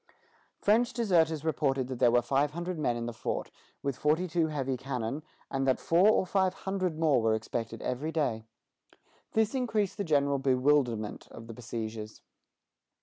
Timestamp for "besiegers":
11.53-12.21